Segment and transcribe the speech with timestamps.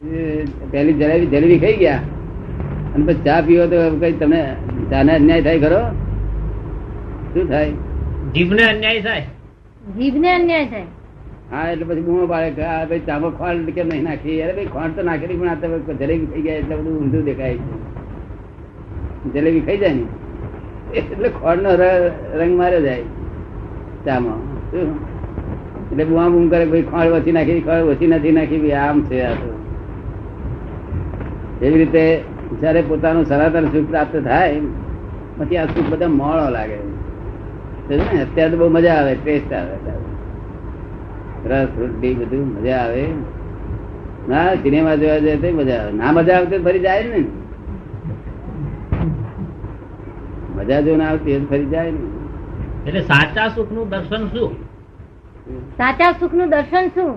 [0.00, 2.02] પહેલી જલેબી જલેબી ખાઈ ગયા.
[2.94, 4.38] અને પછી ચા પીવો તો કઈ તમે
[4.92, 5.80] ચાને અન્યાય થાય ખરો?
[7.34, 7.72] શું થાય?
[8.36, 9.24] જીભને અન્યાય થાય?
[9.98, 10.86] જીભને અન્યાય થાય.
[11.50, 14.38] હા એટલે પછી બૂમો પાડે કે આ ભાઈ ચામાં ખોંડ કેમ નહીં નાખી.
[14.46, 17.56] અરે ભાઈ ખોંડ તો નાખેલી પણ આ તો જલેબી ખાઈ ગયા એટલે બધું ઊંધું દેખાય
[17.60, 17.70] છે.
[19.36, 20.04] જલેબી ખાઈ જાય ને?
[21.04, 21.78] એટલે ખોંડ નો
[22.40, 23.04] રંગ માર્યો જાય
[24.08, 24.40] ચામાં.
[24.72, 24.88] શું?
[25.92, 29.24] એટલે બુઆ બૂમ કરે ભાઈ ખોંડ વસી નાખી ખોંડ ઓછી નથી નાખી ભાઈ આમ છે
[29.30, 29.56] આ તો.
[31.62, 32.24] એવી રીતે
[32.60, 34.60] જયારે પોતાનું સનાતન સુખ પ્રાપ્ત થાય
[35.38, 36.76] પછી આ સુખ બધા મોળો લાગે.
[36.76, 38.22] ને?
[38.22, 40.00] અત્યારે તો બહુ મજા આવે ટેસ્ટ આવે
[41.48, 43.08] રસ રોટલી બધું મજા આવે.
[44.28, 45.92] ના સિનેમા જોવા જાય તો મજા આવે.
[45.92, 47.24] ના મજા આવતી તો ફરી જાય ને?
[50.56, 51.98] મજા જો ના આવતી ફરી જાય ને?
[52.86, 54.52] એટલે સાચા સુખનું દર્શન શું?
[55.76, 57.14] સાચા સુખનું દર્શન શું?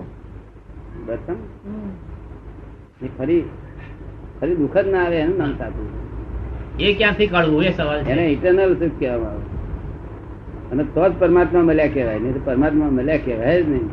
[1.06, 1.34] દર્શન?
[3.18, 3.42] ફરી
[4.44, 5.88] ફરી દુઃખ જ ના આવે એનું નામ સાચું.
[6.80, 7.64] એ ક્યાંથી કાઢવું?
[7.64, 9.40] એ સવાલ એને ઇટરનલ સુખ કહેવામાં આવે?
[10.72, 12.18] અને તો જ પરમાત્મા મળ્યા કહેવાય.
[12.18, 13.88] નહીં તો પરમાત્મા મળ્યા કહેવાય જ નહીં.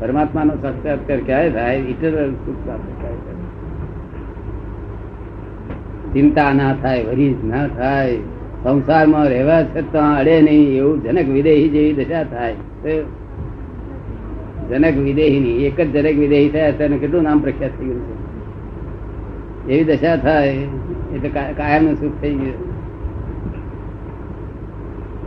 [0.00, 1.76] પરમાત્માનો સાક્ષાત્કાર ક્યારે થાય?
[1.76, 3.12] ઇટરનલ સુખ પ્રાપ્ત થાય?
[6.12, 8.16] ચિંતા ના થાય વરીજ ના થાય.
[8.62, 10.78] સંસારમાં રહેવા છતાં અડે નહીં.
[10.78, 12.54] એવું જનક વિદેહી જેવી દશા થાય.
[14.70, 18.23] જનક વિદેહી ની એક જ જનક વિદેહી થયા તેને કેટલું નામ પ્રખ્યાત થઈ ગયું છે?
[19.68, 20.48] એવી દશા થાય
[21.14, 22.58] એટલે કાયમનું સુખ થઈ ગયું.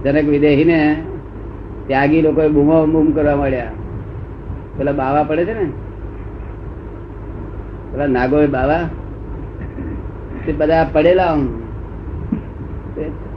[0.03, 0.79] જનક વિદેહી ને
[1.87, 3.71] ત્યાગી લોકો બૂમો બૂમ કરવા મળ્યા
[4.77, 5.65] પેલા બાવા પડે છે ને?
[7.91, 8.81] પેલા નાગો બાવા.
[10.45, 11.35] તે બધા પડેલા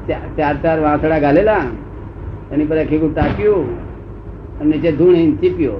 [0.08, 1.64] ચાર ચાર વાંસડા ગાલેલા.
[2.52, 3.64] એની પર આખી ટાંક્યું
[4.60, 5.76] અને નીચે ધૂણ ચીપ્યો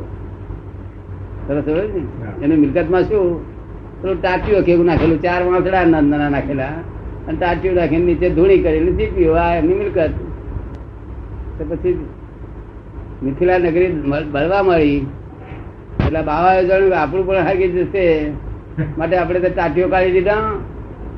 [1.46, 3.59] સરસ મિલકત એની મિલકતમાં શું?
[4.02, 6.74] પેલું ટાંક્યું કેવું નાખેલું, ચાર વાંસડા નાના નાખેલા.
[7.28, 10.10] અને ટાંક્યું નાખીને નીચે ધૂણી કરેલી ચીપ્યું આ એમની મિલકત.
[11.68, 12.06] પછી
[13.22, 13.88] મિથિલા નગરી
[14.32, 15.06] બળવા મળી.
[16.06, 18.04] એટલે બાવાએ જણાવ્યું, આપણું પણ હાકી જશે.
[18.98, 20.36] માટે આપણે તો ટાટીઓ કાઢી દીધા,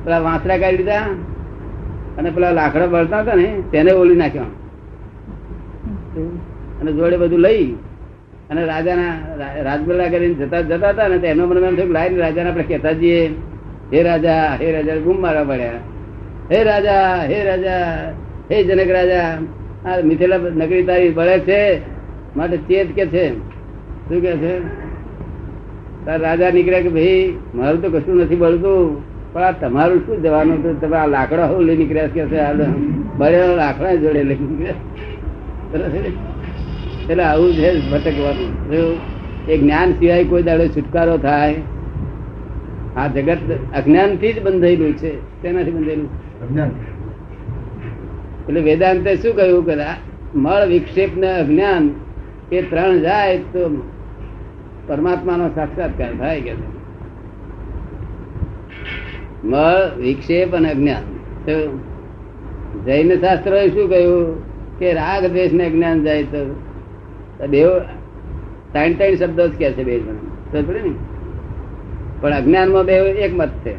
[0.03, 1.05] પેલા વાંસડા કાઢી દીધા.
[2.17, 4.43] અને પેલા લાકડા બળતા હતા ને, તેને ઓલી નાખ્યા.
[6.81, 7.63] અને જોડે બધું લઈ
[8.53, 9.13] અને રાજાના
[9.63, 12.91] રાજબલ્લા કરીને જતા જતા હતા ને તો એમનો મને એમ થયું લાઈને રાજાને આપણે કહેતા
[12.91, 13.21] જઈએ.
[13.91, 15.79] હે રાજા હે રાજા, ગુમ મારવા પડ્યા.
[16.51, 17.85] હે રાજા હે રાજા,
[18.51, 19.29] હે જનક રાજા,
[19.85, 21.59] આ મિથિલા નગરી તારી બળે છે,
[22.35, 23.25] માટે ચેત કે છે?
[24.07, 24.53] શું કે છે?
[26.05, 28.81] તાર રાજા નીકળ્યા કે ભાઈ, મારું તો કશું નથી બળતું,
[29.33, 30.81] પણ આ તમારું શું જવાનું હતું?
[30.81, 32.39] તમે આ લાકડા હોવ લઈ નીકળ્યા કે છે?
[32.39, 32.53] આ
[33.17, 36.32] બળેલા લાકડા જોડે લઈ નીકળ્યા?
[37.09, 38.51] એટલે આવું છે ભટકવાનું.
[39.49, 41.55] એ જ્ઞાન સિવાય કોઈ દાડો છુટકારો થાય
[42.97, 43.39] આ જગત
[43.75, 45.11] અજ્ઞાનથી જ બંધાયેલું છે
[45.41, 46.09] તેનાથી બંધાયેલું
[48.47, 49.65] એટલે વેદાંતે શું કહ્યું?
[49.65, 49.75] કે
[50.35, 51.83] મળ વિક્ષેપ ને અજ્ઞાન
[52.51, 53.61] એ ત્રણ જાય તો
[54.87, 56.53] પરમાત્માનો સાક્ષાત્કાર થાય કે
[59.43, 61.05] મળ વિક્ષેપ અને અજ્ઞાન.
[62.85, 64.27] જૈન શાસ્ત્ર શું કહ્યું?
[64.79, 66.41] કે રાગ દ્વેષ ને અજ્ઞાન જાય તો
[67.49, 67.63] બે
[68.71, 70.13] ત્રણ ત્રણ શબ્દો જ કે છે બે જણ.
[70.73, 70.93] ને?
[72.21, 73.73] પણ અજ્ઞાનમાં બે એક મત છે.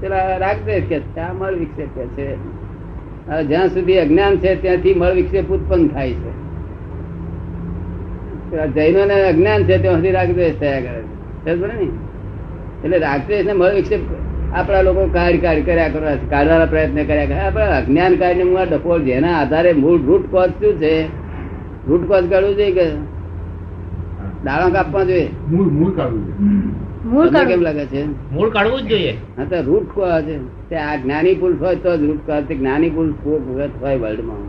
[0.00, 2.36] પેલા રાગ કે છે, આ મળ વિક્ષેપ કે છે.
[3.42, 6.30] જ્યાં સુધી અજ્ઞાન છે, ત્યાંથી મળ વિક્ષેપ ઉત્પન્ન થાય છે.
[8.66, 11.54] જૈનો ને અજ્ઞાન છે, ત્યાં સુધી રાગદ્વેષ થયા કરે છે.
[11.54, 11.88] ને?
[12.84, 14.00] એટલે રાગદ્વેષ ને મળ વિક્ષેપ
[14.52, 19.40] આપણા લોકો કાર્ય કાર્ય કર્યા કરવા કાઢવાના પ્રયત્ન કર્યા કરે આપણા અજ્ઞાન કાર્ય ડફોળ જેના
[19.40, 21.19] આધારે મૂળ રૂટ કોઝ શું છે?
[21.88, 22.86] રૂટ કોઝ કાઢવું જોઈએ કે
[24.44, 25.28] દાણા કાપવા જોઈએ?
[25.50, 26.62] મૂળ મૂળ કાઢવું જોઈએ.
[27.04, 28.02] મૂળ કેમ લાગે છે?
[28.32, 29.12] મૂળ કાઢવું જ જોઈએ.
[29.36, 30.30] હા તો રૂટ કોઝ
[30.68, 34.42] તે આ જ્ઞાની પુરુષ હોય તો જ રૂટ કોઝ જ્ઞાની પુરુષ વખત હોય વર્લ્ડમાં.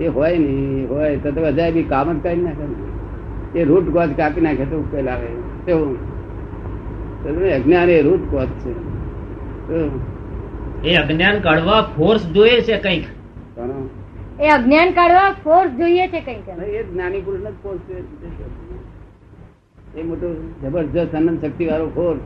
[0.00, 2.76] એ હોય ને હોય તો તો બધા બી કામ જ કાઢી નાખે ને.
[3.60, 5.28] એ રૂટ કોઝ કાપી નાખે તો ઉકેલ આવે.
[5.66, 5.96] કેવું
[7.22, 8.72] તો અજ્ઞાન એ રૂટ કોઝ છે.
[10.84, 13.04] એ અજ્ઞાન કાઢવા ફોર્સ જોઈએ છે કંઈક?
[14.42, 16.40] એ અજ્ઞાન કાઢવા ફોર્સ જોઈએ છે કઈ
[16.76, 17.80] એ જ્ઞાની પુરુષ જ ફોર્સ
[19.96, 20.28] એ મોટો
[20.62, 22.20] જબરજસ્ત અનંત શક્તિ વાળો ફોર્સ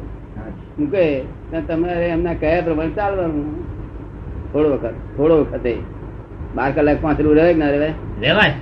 [0.78, 1.24] મૂકે
[1.68, 3.46] તમારે એમના કયા પ્રમાણે ચાલવાનું?
[4.52, 5.76] થોડો વખત થોડો વખતે.
[6.56, 8.52] બાર કલાક પાંચલું રહે કે ના રહે રેવાય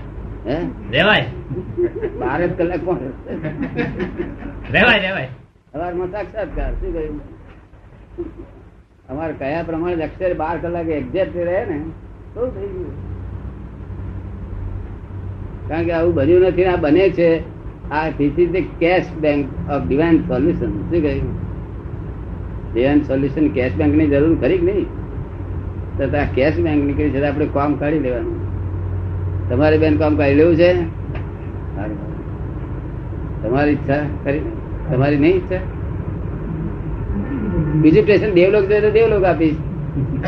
[0.46, 0.56] હે?
[0.90, 1.26] રેવાય
[2.20, 3.00] બાર જ કલાક પાંચ.
[4.72, 5.28] રેવાય રેવાય
[5.72, 7.20] સવારમાં સાક્ષાત્કાર શું કહ્યું?
[9.08, 11.78] અમારે કયા પ્રમાણે અક્ષર બાર કલાક એક્ઝેક્ટ રહે ને?
[12.34, 13.13] શું થઈ ગયું.
[15.68, 17.54] કારણ કે આવું બન્યું નથી આ બને છે.
[17.90, 21.32] આ this is the cash bank of divine solution શું કહ્યું?
[22.74, 24.86] ડિવાઇન સોલ્યુશન કેશ બેંકની જરૂર ખરી કે નહીં?
[25.98, 28.38] તો આ કેશ બેંક નીકળી છે આપણે કામ કાઢી લેવાનું.
[29.48, 30.72] તમારે બેન કામ કાઢી લેવું છે?
[33.42, 34.40] તમારી ઈચ્છા ખરી?
[34.92, 35.60] તમારી નહીં ઈચ્છા?
[37.82, 39.56] બીજું સ્ટેશન દેવલોક જોઈએ તો દેવલોક આપીશ.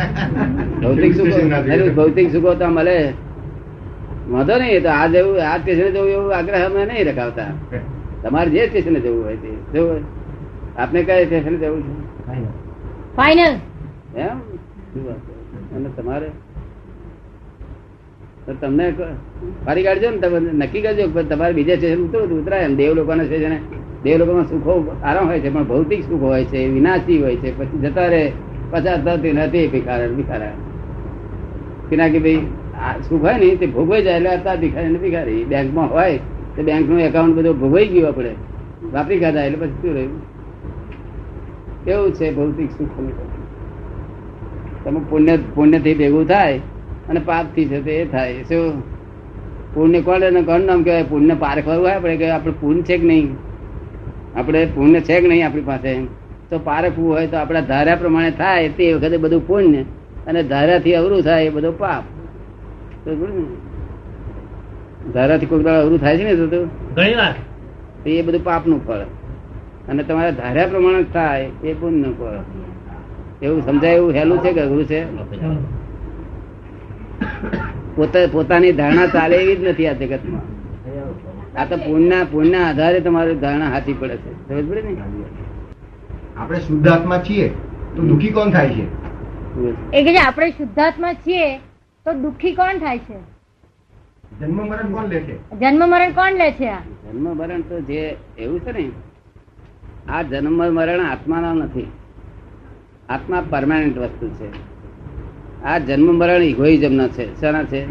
[0.82, 3.12] ભૌતિક સુખો ભૌતિક સુખો તો મળે.
[4.32, 7.50] વાંધો નહીં તો આ જવું આ સ્ટેશને જવું એવું આગ્રહ અમે નહીં રખાવતા.
[8.22, 10.02] તમારે જે સ્ટેશને જવું હોય તે જવું હોય.
[10.78, 11.94] આપને કયા સ્ટેશને જવું છે?
[13.16, 13.54] ફાઈનલ
[14.16, 14.38] એમ?
[14.90, 15.76] શું વાત છે?
[15.76, 16.28] અને તમારે?
[18.46, 18.94] તો તમને
[19.66, 22.76] ફરી કાઢજો ને તમે નક્કી કરજો તમારે બીજા સ્ટેશન ઉતરવું ઉતરાય એમ.
[22.76, 23.58] દેવ લોકોના સ્ટેશને
[24.02, 24.74] દેવ લોકોમાં સુખો
[25.04, 27.58] આરામ હોય છે પણ ભૌતિક સુખ હોય છે વિનાશી હોય છે.
[27.58, 28.32] પછી જતા રહે
[28.70, 30.54] પચાસ થતી નથી ભિખારણ ભિખારા
[31.90, 32.46] કે કે ભાઈ?
[33.08, 35.44] સુખ હોય ને, તે ભોગવાઈ જાય એટલે હતા ભિખારી ને ભિખારી.
[35.44, 36.18] બેંકમાં હોય,
[36.56, 38.34] તો બેંકનું એકાઉન્ટ બધું ભોગવાઈ ગયું આપણે.
[38.92, 40.36] વાપરી ખાધા એટલે પછી શું રહ્યું?
[41.84, 42.88] કેવું છે ભૌતિક સુખ
[44.84, 45.00] તમે?
[45.10, 46.58] પુણ્ય, પુણ્યથી ભેગું થાય
[47.08, 48.42] અને પાપથી છે તે એ થાય.
[48.42, 48.80] શું?
[49.74, 51.02] પુણ્ય કોણ કોણ નામ કહેવાય?
[51.02, 53.36] પુણ્ય પારખવાનું હોય આપણે કે આપણે પુણ્ય છે કે નહીં?
[54.36, 56.04] આપણે પુણ્ય છે કે નહીં આપણી પાસે?
[56.50, 59.82] તો પારખવું હોય તો આપણા ધાર્યા પ્રમાણે થાય તે વખતે બધું પુણ્ય
[60.26, 62.02] અને ધારાથી અવરું થાય એ બધું પાપ.
[65.14, 66.64] ધારાથી કોઈક દાડા અવરું થાય છે ને તો તો
[66.96, 67.34] ઘણી વાર.
[68.06, 68.98] એ બધું પાપનું ફળ.
[69.88, 72.38] અને તમારા ધાર્યા પ્રમાણે થાય એ પુણ્યનું ફળ.
[73.42, 75.04] એવું સમજાય એવું હેલું છે કે અઘરું છે?
[77.96, 80.42] પોતે પોતાની ધારણા ચાલે એવી જ નથી આ જગતમાં.
[81.60, 84.48] આ તો પુણ્યના પુણ્યના આધારે તમારી ધારણા હાથી પડે છે.
[84.48, 84.96] સમજ પડે ને?
[86.36, 87.48] આપણે શુદ્ધાત્મા છીએ
[87.96, 88.84] તો દુઃખી કોણ થાય છે?
[89.92, 91.60] એ કે આપણે શુદ્ધાત્મા છીએ
[92.06, 93.18] તો દુઃખી કોણ થાય છે?
[94.40, 95.58] જન્મ મરણ કોણ લે છે?
[95.60, 96.78] જન્મ મરણ કોણ લે છે આ?
[96.78, 98.90] જન્મ મરણ તો જે એવું છે ને
[100.08, 101.86] આ જન્મ મરણ આત્માનો નથી.
[103.08, 104.48] આત્મા પરમાનન્ટ વસ્તુ છે.
[105.64, 107.40] આ જન્મ મરણ ઇગોઇઝમ નો છે.
[107.40, 107.82] શાના છે?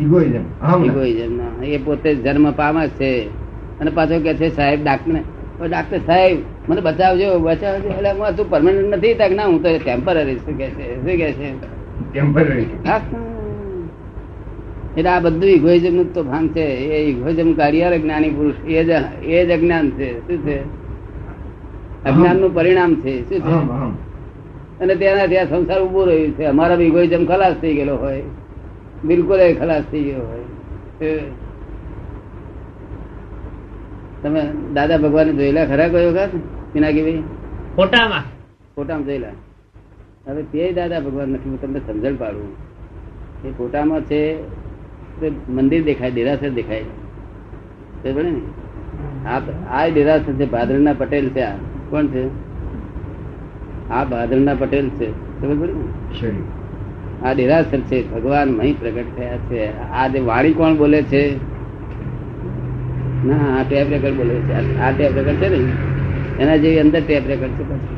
[0.00, 0.44] ઇગોઇઝમ
[0.84, 1.62] ઇગોઇઝમ નો.
[1.62, 3.28] એ પોતે જન્મ પામે છે.
[3.80, 6.38] અને પાછો કે છે સાહેબ ડાક્ટર ડાક્ટર સાહેબ
[6.68, 7.88] મને બચાવજો બચાવજો.
[7.88, 9.14] એટલે હું તું પરમાનન્ટ નથી.
[9.14, 10.96] તક ના હું તો ટેમ્પરરી શું કે છે?
[10.96, 11.52] શું કે છે?
[12.12, 13.27] ટેમ્પરરી હા.
[14.98, 16.66] એટલે આ બધું ઇગોઇઝમનું તો ભાન છે.
[16.94, 18.90] એ ઇગોઇઝમ કાર્ય જ્ઞાની પુરુષ એ જ
[19.22, 20.08] એ જ અજ્ઞાન છે.
[20.20, 20.58] શું છે?
[22.04, 23.14] અજ્ઞાનનું પરિણામ છે.
[23.28, 23.54] શું છે?
[24.80, 26.44] અને તેનાથી આ સંસાર ઊભો રહ્યું છે.
[26.44, 28.22] અમારા ઇગોઇઝમ ખલાસ થઈ ગયેલો હોય.
[29.04, 30.44] બિલકુલ એ ખલાસ થઈ ગયો હોય.
[34.22, 34.42] તમે
[34.74, 35.66] દાદા ભગવાન જોયેલા?
[35.66, 36.28] ખરા કયો વખત?
[36.72, 37.22] પિનાકી ભાઈ
[37.76, 38.22] ફોટામાં.
[38.76, 39.28] ફોટામાં જોયેલા?
[40.26, 41.50] હવે તે દાદા ભગવાન નથી.
[41.50, 42.48] હું તમને સમજણ પાડું.
[43.44, 44.22] એ ફોટામાં છે
[45.48, 46.82] મંદિર દેખાય દેરાસર દેખાય.
[48.22, 48.40] ને.
[49.70, 51.56] આ દેરાસર છે ભાદરના પટેલ છે આ.
[51.90, 52.26] કોણ છે?
[53.90, 55.10] આ ભાદરના પટેલ છે.
[55.10, 55.88] ખબર પડી
[57.22, 59.90] આ દેરાસર છે ભગવાન મહી પ્રગટ થયા છે.
[59.90, 61.36] આ જે વાણી કોણ બોલે છે?
[63.26, 64.78] ના આ ટેપ રેકર્ડ બોલે છે.
[64.78, 65.72] આ- ટેપ રેકર્ડ છે ને?
[66.42, 67.88] એના જેવી અંદર ટેપ રેકર્ડ છે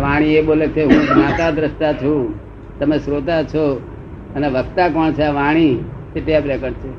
[0.00, 2.34] વાણી એ બોલે છે હું માતા દ્રષ્ટા છું
[2.78, 3.80] તમે શ્રોતા છો
[4.36, 5.84] અને વક્તા કોણ છે આ વાણી?
[6.14, 6.90] તે ટેપ રેકોર્ડ છે.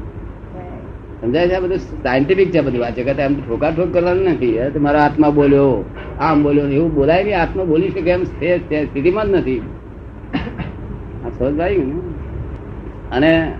[1.21, 1.77] સમજાય છે આ બધું?
[1.77, 2.85] સાયન્ટિફિક છે બધું.
[2.85, 4.59] આ જગત એમ ઠોકા ઠોક કરવાનું નથી.
[4.79, 5.85] મારો આત્મા બોલ્યો.
[6.19, 7.41] આમ બોલ્યો એવું બોલાય નહીં.
[7.41, 9.59] આત્મા બોલી શકે એમ સ્થિતિમાં જ નથી.
[11.25, 11.99] આ સમજ આવી ને.
[13.11, 13.53] અને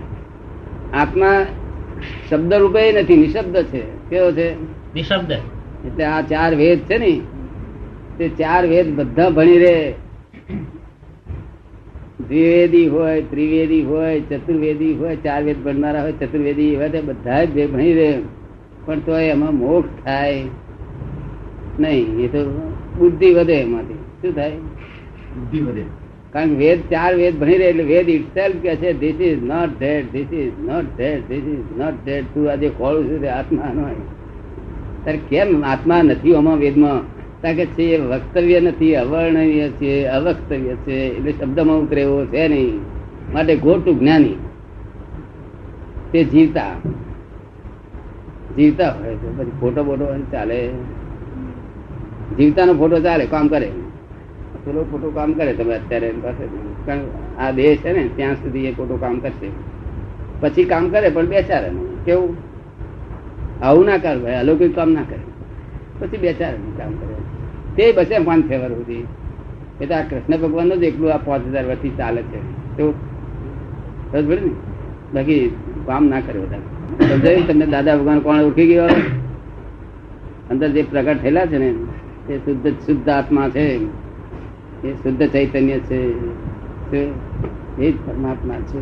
[0.92, 1.46] આત્મા
[2.30, 3.82] શબ્દ રૂપે નથી નિશબ્દ છે.
[4.10, 4.54] કેવો છે?
[4.94, 5.32] નિશબ્દ.
[5.86, 7.20] એટલે આ ચાર વેદ છે ને
[8.18, 9.94] તે ચાર વેદ બધા ભણી રે.
[12.28, 17.72] દ્વિવેદી હોય ત્રિવેદી હોય ચતુર્વેદી હોય ચાર વેદ ભણનારા હોય ચતુર્વેદી એવા તે બધા જ
[17.72, 18.18] ભણી રહે.
[18.84, 20.42] પણ તો એમાં મોક્ષ થાય
[21.80, 22.18] નહીં.
[22.18, 22.44] એ તો
[22.98, 23.94] બુદ્ધિ વધે એમાંથી.
[23.94, 24.50] શું થાય?
[24.50, 25.82] બુદ્ધિ વધે.
[26.32, 29.78] કારણ કે વેદ ચાર વેદ ભણી રહે એટલે વેદ ઇટ કે છે this is not
[29.78, 33.20] that this is not that this is not that તું આજે ખોળું છું?
[33.20, 33.82] તે આત્મા નો
[35.04, 37.21] તારે કેમ આત્મા નથી આમાં વેદમાં?
[37.50, 42.80] કે છે એ વક્તવ્ય નથી અવર્ણનીય છે, અવક્તવ્ય છે, એટલે શબ્દમાં ઉતરે એવો છે નહીં.
[43.32, 44.34] માટે ખોટું જ્ઞાની.
[46.12, 46.74] તે જીવતા.
[48.56, 50.70] જીવતા હોય છે પછી ફોટો બોટો ચાલે.
[52.38, 53.72] જીવતાનો ફોટો ચાલે, કામ કરે.
[54.64, 56.46] પેલો ફોટો કામ કરે, તમે અત્યારે એની પાસે
[56.86, 56.98] કારણ
[57.38, 59.48] આ દેહ છે ને, ત્યાં સુધી એ ખોટું કામ કરશે.
[60.40, 62.04] પછી કામ કરે, પણ બેચારે નહીં.
[62.04, 62.36] કેવું?
[63.62, 65.18] આવું ના કર ભાઈ, અલૌકિક કામ ના કરે.
[65.98, 67.21] પછી બેચારે કામ કરે.
[67.76, 69.06] તે બસે વન ફેવર સુધી
[69.80, 72.76] એ તો આ કૃષ્ણ ભગવાન જ એકલું આ પાંચ હજાર વર્ષથી ચાલે છે.
[72.76, 72.94] તો
[74.12, 74.50] પડી ને?
[75.14, 76.58] બાકી કામ ના કરે બધા.
[77.08, 78.86] સમજાયું તમને દાદા ભગવાન કોણ ઓળખી ગયો
[80.50, 81.74] અંદર જે પ્રગટ થયેલા છે ને
[82.26, 83.84] તે શુદ્ધ શુદ્ધ આત્મા છે.
[84.84, 86.12] એ શુદ્ધ ચૈતન્ય છે.
[87.78, 88.78] એ જ પરમાત્મા છે.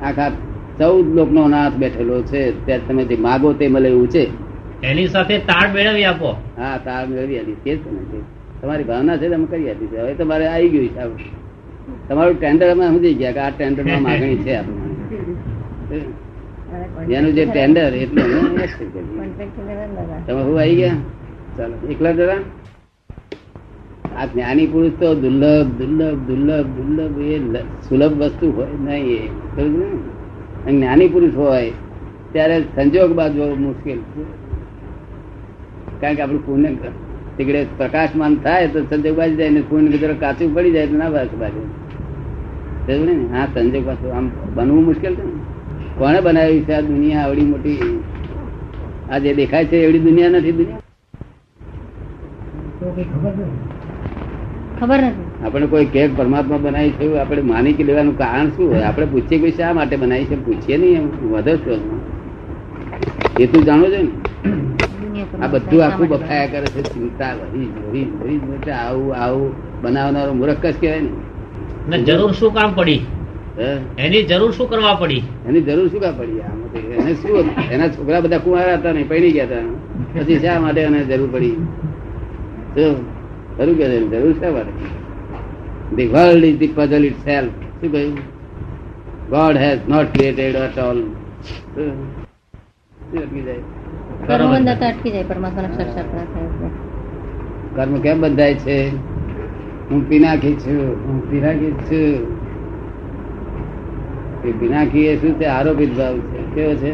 [0.00, 0.30] આખા
[0.78, 2.66] ચૌદ લોકનો નાથ બેઠેલો છે.
[2.66, 4.43] ત્યાં તમે જે માગો તે મળે એવું છે.
[4.90, 6.30] એની સાથે તાળ મેળવી આપો.
[6.58, 7.58] હા તાળ મેળવી આપી.
[7.64, 7.80] તે જ
[8.60, 9.96] તમારી ભાવના છે તમે કરી આપી છે.
[10.02, 11.10] હવે તમારે આવી ગયું હિસાબ
[12.08, 14.82] તમારું ટેન્ડર અમે સમજી ગયા કે આ ટેન્ડરમાં માગણી છે આપણે
[17.16, 18.38] એનું જે ટેન્ડર એટલે અમે.
[20.26, 20.98] તમે શું આવી ગયા?
[21.56, 22.40] ચાલો એકલા જરા?
[24.18, 27.36] આ જ્ઞાની પુરુષ તો દુર્લભ દુર્લભ દુર્લભ દુર્લભ એ
[27.88, 30.72] સુલભ વસ્તુ હોય નહીં એ.
[30.72, 31.70] જ્ઞાની પુરુષ હોય
[32.32, 34.22] ત્યારે સંજોગ બાજુ મુશ્કેલ છે.
[36.04, 36.70] કારણ કે આપણું પુણ્ય
[37.38, 41.10] તીકડે પ્રકાશમાન થાય તો સંજોગ બાજી જાય ને પુણ્ય જરા કાચું પડી જાય તો ના
[41.10, 41.36] બાજુ.
[41.40, 43.14] બાજુ ને?
[43.32, 45.34] હા સંજોગ પાછું આમ બનવું મુશ્કેલ છે ને?
[45.98, 47.78] કોણે બનાવી છે આ દુનિયા આવડી મોટી?
[49.10, 50.82] આ જે દેખાય છે એવડી દુનિયા નથી દુનિયા?
[54.80, 55.46] ખબર નથી.
[55.46, 58.82] આપણે કોઈ કેક પરમાત્મા બનાવી છે આપણે માની કે લેવાનું કારણ શું હોય?
[58.82, 60.36] આપણે પૂછીએ કે શા માટે બનાવી છે?
[60.44, 61.06] પૂછીએ નહીં એમ.
[61.32, 61.56] વધે
[63.46, 64.10] તું જાણો છો ને?
[65.42, 69.50] આ બધું આખું બફાયા કરે છે ચિંતા વહી વહી વહી વહી આવું આવું
[69.82, 71.10] બનાવનારો મૂર્ખ જ કહેવાય ને.
[71.88, 73.02] ને જરૂર શું કામ પડી?
[74.04, 75.22] એની જરૂર શું કરવા પડી?
[75.48, 76.40] એની જરૂર શું કામ પડી?
[76.48, 76.70] આમાં?
[76.98, 77.32] એને શું
[77.74, 79.64] એના છોકરા બધા કુંવારા હતા નહીં પૈણી ગયા હતા.
[80.14, 81.56] પછી શા માટે એને જરૂર પડી?
[83.56, 83.86] ખરું કે?
[84.12, 84.72] જરૂર શા માટે?
[85.96, 88.16] The world is the puzzle itself શું કહ્યું?
[89.30, 90.98] God has not created at all
[94.26, 96.44] કર્મ બંધાતા અટકી જાય પરમાત્માના સાક્ષાત થાય
[97.74, 98.78] કર્મ કેમ બંધાય છે?
[99.90, 102.12] હું પિનાકી છું હું પિનાકી છું.
[104.44, 106.40] એ પિનાકી એ શું છે આરોપિત ભાવ છે?
[106.54, 106.92] કેવો છે?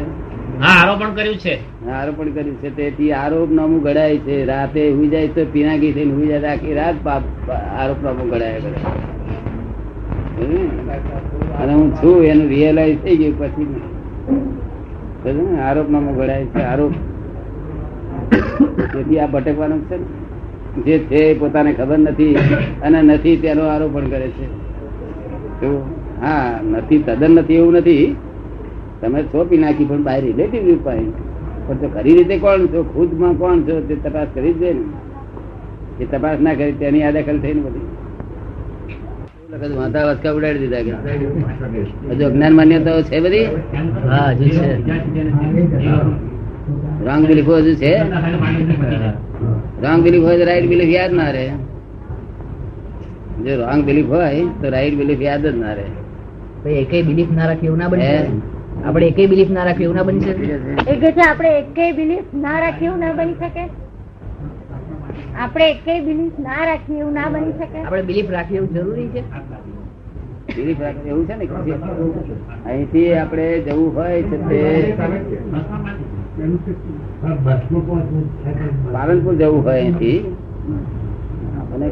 [0.59, 1.55] હા આરોપણ કર્યું છે.
[1.89, 2.69] આરોપણ કર્યું છે.
[2.75, 4.45] તેથી આરોપ નામું ઘડાય છે.
[4.45, 8.79] રાતે હુઈ જાય તો પિનાકી થઈને હુઈ જાય આખી રાત પાપ આરોપ નામું ઘડાય કરે
[11.63, 13.67] અને હું છું એનું રિયલાઇઝ થઈ ગયું પછી.
[15.61, 16.61] આરોપ નામું ઘડાય છે.
[16.63, 16.91] આરોપ
[18.91, 19.95] તેથી આ ભટકવાનું છે
[20.85, 22.35] જે છે પોતાને ખબર નથી
[22.81, 24.45] અને નથી તેનો આરોપણ કરે છે.
[26.21, 28.05] હા નથી તદ્દન નથી એવું નથી.
[29.01, 31.15] તમે છો નાખી પણ બાય રિલેટિવ વ્યૂ પોઈન્ટ
[31.65, 32.79] પણ તો ખરી રીતે કોણ છો?
[32.85, 33.75] ખુદમાં કોણ છો?
[33.81, 34.83] તે તપાસ કરી દે ને.
[35.99, 37.87] એ તપાસ ના કરી તેની આ દખલ થઈને બધી.
[39.51, 40.93] લગત વાંધા વચકા ઉડાડી દીધા કે?
[42.09, 43.47] હજુ અજ્ઞાન માન્યતાઓ છે બધી?
[44.07, 46.30] હા છે.
[47.07, 47.93] રોંગ બિલીફ હજુ છે.
[49.81, 51.45] રોંગ બિલીફ હોય તો રાઈટ બિલીફ યાદ ના રહે.
[53.43, 55.87] જો રોંગ બિલીફ હોય તો રાઈટ બિલીફ યાદ જ ના રહે.
[56.63, 58.09] ભાઈ એકેય બિલીફ ના રાખી એવું ના બને
[58.85, 60.43] આપણે એકેય બિલીફ ના રાખી એવું ના બની શકે
[60.87, 63.63] એ છે આપણે એકેય બિલીફ ના રાખીએ એવું ના બની શકે?
[65.35, 67.79] આપણે એકેય બિલીફ ના રાખીએ એવું ના બની શકે?
[67.79, 69.21] આપણે બિલીફ રાખી એવું જરૂરી છે?
[70.55, 71.45] બિલીફ રાખે એવું છે ને
[72.65, 74.59] અહીંથી આપણે જવું હોય છે તે
[78.93, 80.19] પાલનપુર જવું હોય અહીંથી.
[81.73, 81.87] અને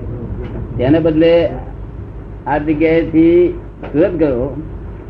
[0.78, 1.34] તેને બદલે
[2.48, 3.38] આ જગ્યાએથી
[3.92, 4.48] સુરત ગયો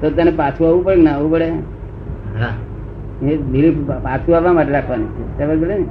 [0.02, 1.50] તો તને પાછું આવવું પડે ને આવવું પડે?
[3.24, 5.24] એ બિલીફ પાછું આવવા માટે રાખવાની છે.
[5.38, 5.86] ખબર પડે ને?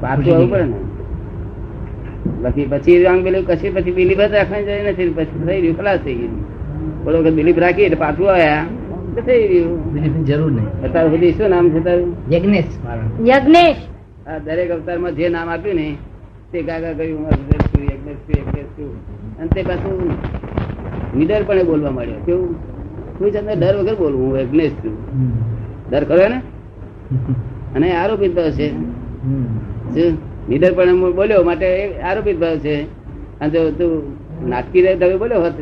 [0.00, 0.78] પાછું આવવું પડે ને?
[2.42, 5.10] બાકી પછી રંગ પેલું કશી પછી બિલીફ જ રાખવાની જાય નથી.
[5.16, 6.34] પછી થઈ રહ્યું ખલાસ થઈ ગયું.
[7.04, 8.64] બોલો કે બિલીફ રાખી એટલે પાછું આવ્યા.
[10.28, 10.68] જરૂર નહીં.
[10.84, 12.10] અત્યાર સુધી શું નામ છે તારું?
[12.32, 12.72] યજ્ઞેશ
[13.30, 13.80] યજ્ઞેશ.
[14.26, 15.86] આ દરેક અવતારમાં જે નામ આપ્યું ને
[16.52, 18.90] તે ગાગા કર્યું યજ્ઞેશ છું, યજ્ઞેશ છું.
[19.38, 19.96] અને તે પાછું
[21.18, 22.20] નિડરપણે બોલવા માંડ્યો.
[22.26, 22.50] કેવું?
[23.18, 24.94] કોઈ જાતનો ડર વગર બોલવું હું યજ્ઞેશ છું.
[25.90, 26.38] ડર ખરો ને
[27.76, 28.66] અને આરોપિત ભાવ છે?
[30.48, 31.68] નિડરપણે બોલ્યો માટે
[32.00, 32.74] આરોપિત ભાવ છે.
[33.40, 33.92] અને જો તું
[34.50, 35.56] નાટકી તમે બોલ્યો હોત.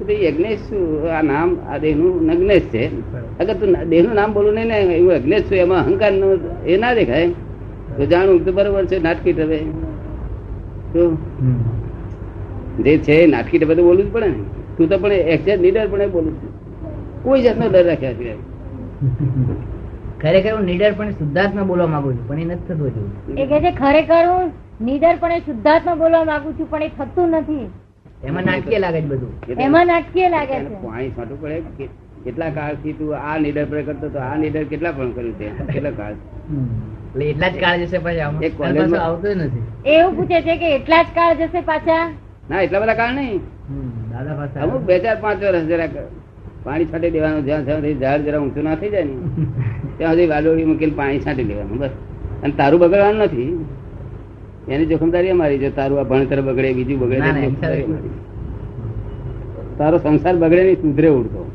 [0.00, 0.68] યજ્ઞેશ
[1.16, 2.84] આ નામ આ દેહનું નગ્નેશ છે.
[3.40, 7.28] અગર તું દેહનું નામ બોલું નહીં ને એવું અજ્ઞેશ છું એમાં અહંકારનું એ ના દેખાય.
[7.96, 9.58] તો જાણું તો બરોબર છે નાટકી ટવે
[10.92, 11.02] તો
[12.84, 14.40] જે છે નાટકી ટવે તો બોલવું જ પડે ને.
[14.76, 16.50] તું તો પણ એક્ઝેટ નીડર પણ બોલું છું.
[17.24, 18.32] કોઈ જાતનો ડર રાખ્યા છે
[20.22, 23.70] ખરેખર હું નીડર પણ શુદ્ધાર્થમાં બોલવા માંગુ છું પણ એ નથી થતું એ કે છે
[23.82, 24.52] ખરેખર હું
[24.88, 27.66] નિડરપણે શુદ્ધાત્મા બોલવા માંગુ છું પણ એ થતું નથી.
[28.28, 29.32] એમાં નાટકીય લાગે છે બધું.
[29.66, 30.70] એમાં નાટકીય લાગે છે.
[30.86, 31.88] પાણી છાંટવું પડે.
[32.24, 35.46] કેટલા કાળથી તું આ નીડર પર કરતો તો આ નીડર કેટલા પણ કર્યું તે?
[35.72, 36.16] કેટલા કાળ?
[37.12, 38.42] એટલે એટલા જ કાળ જશે પછી આમાં.
[38.48, 39.64] એક પાછું આવતું નથી.
[39.94, 42.04] એવું પૂછે છે કે એટલા જ કાળ જશે પાછા?
[42.50, 43.40] ના એટલા બધા કાળ નહીં.
[44.12, 45.88] દાદા પાસે અમુક બે ચાર પાંચ વર્ષ જરા
[46.64, 49.14] પાણી છાંટી દેવાનું જ્યાં સુધી ઝાડ જરા ઊંચું ના થઈ જાય ને
[49.98, 51.94] ત્યાં સુધી વાલોડી મૂકીને પાણી છાંટી દેવાનું બસ.
[52.42, 53.50] અને તારું બગડવાનું નથી.
[54.68, 55.76] એની જોખમદારી અમારી છે.
[55.76, 57.20] તારું આ ભણતર બગડે બીજું બગડે.
[59.78, 61.50] તારો સંસાર બગડે નહીં સુધરે ઉડતો.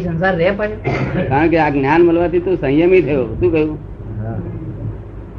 [0.00, 0.50] સંસાર રે
[1.28, 3.24] કારણ કે આ જ્ઞાન મળવાથી તું સંયમી થયો.
[3.24, 3.78] શું કહ્યું?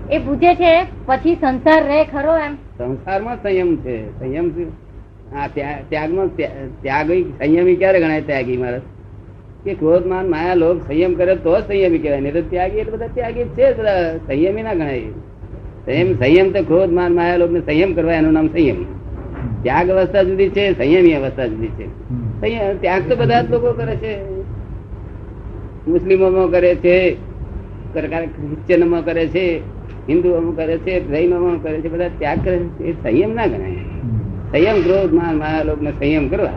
[0.09, 2.55] એ પૂછે છે પછી સંસાર રે ખરો એમ?
[2.77, 4.19] સંસારમાં સંયમ છે.
[4.19, 4.51] સંયમ
[5.35, 5.47] આ
[5.89, 8.77] ત્યાગમાં ત્યા- ત્યાગી સંયમી ક્યારે ગણાય ત્યાગી મારા?
[9.63, 12.19] કે ક્રોધ માન માયા લોક સંયમ કરે તો સંયમી કહેવાય.
[12.19, 13.75] નહીં તો ત્યાગી એટલે બધા ત્યાગી છે
[14.27, 15.01] સંયમી ના ગણાય.
[15.85, 18.79] સંયમ સંયમ તો ક્રોધ, માન, માયા ને સંયમ કરવા એનું નામ સંયમ.
[19.63, 21.88] ત્યાગ અવસ્થા જુદી છે, સંયમી અવસ્થા જુદી છે.
[22.81, 24.13] ત્યાગ તો બધા જ લોકો કરે છે.
[25.88, 26.97] મુસ્લિમોમાં કરે છે
[27.93, 29.45] ક્રિશ્ચિયનોમાં કરે છે,
[30.09, 32.83] હિન્દુઓમાં કરે છે જૈનોમાં કરે છે, બધા ત્યાગ કરે છે.
[32.83, 33.75] એ સંયમ ના ગણાય.
[34.51, 36.53] સંયમ, ક્રોધ, માન, માયા લોભ ને સંયમ કરવા.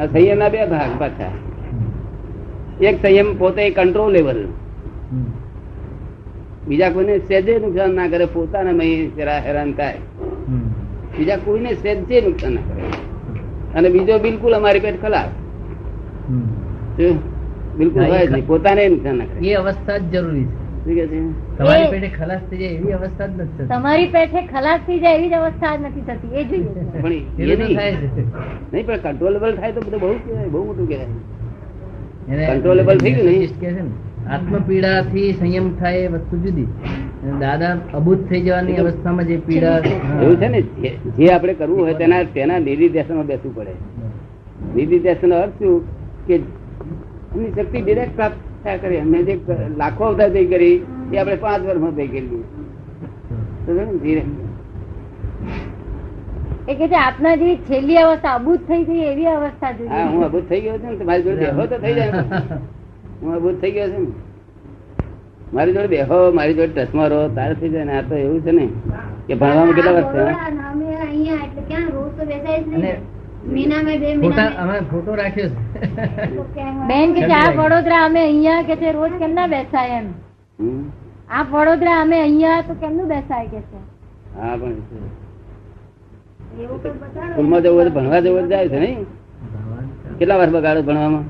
[0.00, 1.30] આ સંયમ ના બે ભાગ પાછા.
[2.80, 4.46] એક સંયમ પોતે કંટ્રોલેબલ
[6.68, 10.00] બીજા કોઈને સહેજે નુકસાન ના કરે પોતાના જરા હેરાન થાય.
[11.16, 12.82] બીજા કોઈને સહેજે નુકસાન ના કરે.
[13.74, 15.30] અને બીજો બિલકુલ અમારી પેટ ખલાસ.
[17.78, 18.46] બિલકુલ એ હોય જ નહીં.
[18.46, 19.38] પોતાને નુકસાન ના કરે.
[19.48, 21.20] એ અવસ્થા જ જરૂરી છે.
[21.58, 25.30] તમારી પેટે ખલાસ થઈ જાય એવી અવસ્થા જ નથી તમારી પેટે ખલાસ થઈ જાય એવી
[25.30, 26.30] જ અવસ્થા જ નથી થતી.
[26.34, 26.70] એ જોઈએ
[27.02, 27.76] પણ એ નહીં.
[27.76, 28.08] થાય છે.
[28.72, 30.12] નહીં પણ કંટ્રોલેબલ થાય તો બધું બહુ
[30.52, 31.08] બહુ મોટું કહેવાય.
[32.48, 33.82] Controllable થઈ ગયું ને?
[34.28, 36.66] ને, આત્મપીડાથી સંયમ થાય એ વસ્તુ જુદી
[37.40, 39.76] દાદા અભૂત થઈ જવાની અવસ્થામાં જે પીડા
[40.22, 40.60] એવું છે ને
[41.18, 43.74] જે- આપણે કરવું હોય તેના તેના નિર્દેશનમાં બેસવું પડે.
[44.76, 45.82] નિર્દેશન અર્થ શું?
[46.26, 49.00] કે એમની શક્તિ ડિરેક્ટ પ્રાપ્ત થયા કરે.
[49.00, 49.34] અમે જે
[49.76, 50.76] લાખો અવતાર થઈ કરી
[51.12, 52.42] એ આપણે પાંચ વર્ષમાં થઈ ગયેલી
[56.68, 60.60] એ કે આપના જે છેલ્લી અવસ્થા અબૂત થઈ ગઈ એવી અવસ્થા જોઈએ હું અભૂત થઈ
[60.60, 62.12] ગયો છું ને તો જોડે તો થઈ જાય.
[63.20, 64.12] હું અભૂત થઈ ગયો છું ને.
[65.54, 68.52] મારી જોડે બેહો મારી જોડે ટચમાં રહો તારે થઈ જાય ને આ તો એવું છે
[68.52, 68.66] ને
[69.28, 70.36] કે ભણવામાં કેટલા વર્ષ થયા?
[72.76, 72.92] અને
[74.22, 76.64] ફોટા અમે ફોટો રાખ્યો છે.
[76.88, 80.08] બેન કે છે આ વડોદરા અમે અહીંયા કે છે રોજ કેમ ના બેસાય એમ?
[80.58, 80.82] હમ?
[81.30, 83.78] આ વડોદરા અમે અહીંયા તો કેમનું બેસાય કે છે?
[84.36, 84.76] હા પણ
[87.30, 89.06] સ્કૂલમાં જવું ભણવા જવું જાય છે નહીં?
[90.18, 91.24] કેટલા વર્ષ બગાડો ભણવામાં?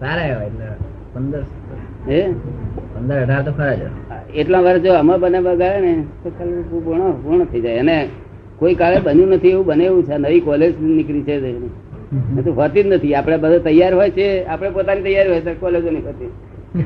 [0.00, 0.66] સારા એવા એટલે.
[0.66, 0.85] પંદર
[1.16, 2.32] હે?
[2.94, 3.80] પંદર અઢાર તો ખરા જ.
[4.34, 7.78] એટલા વર્ષ જો આમાં બને બગાડે ને તો ખાલી પૂર્ણ પૂર્ણ થઈ જાય.
[7.78, 8.08] અને
[8.56, 10.18] કોઈ કાળે બન્યું નથી એવું બને એવું છે.
[10.18, 13.14] નવી કોલેજ નીકળી છે એ તો હોતી જ નથી.
[13.14, 14.44] આપણે બધા તૈયાર હોય છે.
[14.44, 16.32] આપણે પોતાની તૈયારી હોય છે કોલેજો ની હોતી.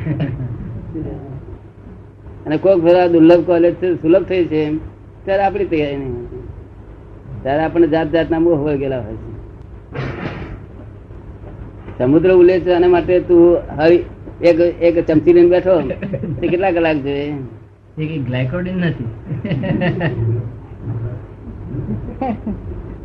[2.46, 4.60] અને કોઈક બધા દુર્લભ કોલેજ છે સુલભ થઈ છે
[5.24, 6.42] ત્યારે આપણી તૈયારી નહીં હોતી.
[7.42, 9.30] ત્યારે આપણે જાત જાતના મોહ વળગેલા હોય છે.
[11.98, 14.04] સમુદ્ર ઉલે છે અને માટે તું હરી
[14.42, 15.74] એક એક ચમચી લઈને બેઠો.
[16.40, 17.34] તે કેટલા કલાક જોઈએ?
[17.98, 19.08] એ ગ્લાયકોડિન નથી.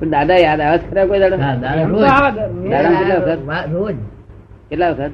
[0.10, 1.38] દાદા યાદ આવે ખરા કોઈ દાડો?
[1.38, 1.74] દાદા
[3.74, 3.96] રોજ.
[4.70, 5.12] કેટલા વખત?